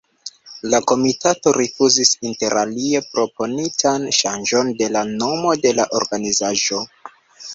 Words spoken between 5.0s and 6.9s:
nomo de la organizaĵo.